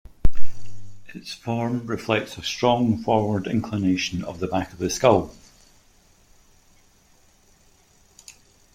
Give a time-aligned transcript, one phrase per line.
[1.13, 5.31] Its form reflects a strong forward inclination of the back of the skull.